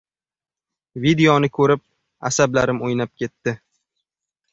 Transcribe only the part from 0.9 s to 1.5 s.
Videoni